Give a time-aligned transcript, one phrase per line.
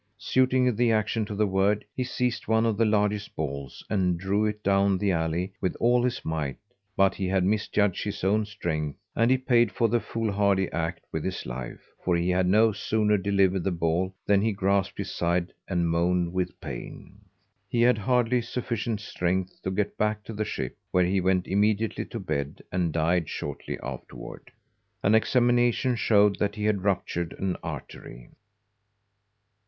[0.17, 4.47] Suiting the action to the word, he seized one of the largest balls and drove
[4.47, 6.57] it down the alley with all his might;
[6.97, 11.23] but he had misjudged his own strength, and he paid for the foolhardy act with
[11.23, 15.53] his life, for he had no sooner delivered the ball than he grasped his side
[15.67, 17.19] and moaned with pain.
[17.69, 22.05] He had hardly sufficient strength to get back to the ship, where he went immediately
[22.05, 24.49] to bed and died shortly afterward.
[25.03, 28.29] An examination showed that he had ruptured an artery.